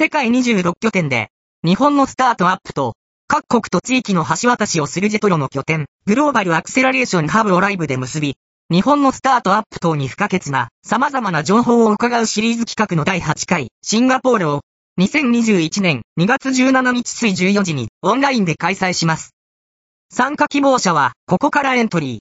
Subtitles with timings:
[0.00, 1.28] 世界26拠点で、
[1.62, 2.94] 日本のスタートアップと、
[3.28, 8.38] 各国と地域の橋渡しをするジェトロの拠点、グローバルアクセラレーションハブをライブで結び、
[8.70, 14.60] 日本のスタートアップ等に不可欠な様々な情報を伺うシリーズ企画の第8回シンガポールを
[14.98, 19.34] 2021年2月17日水14時にオンラインで開催します。
[20.10, 22.18] 参加希望者はここからエントリー。